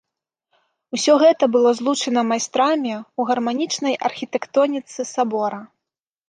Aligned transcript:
Усё 0.97 1.13
гэта 1.23 1.49
было 1.55 1.73
злучана 1.79 2.23
майстрамі 2.31 2.95
ў 2.95 3.21
гарманічнай 3.33 3.93
архітэктоніцы 4.11 4.99
сабора. 5.13 5.61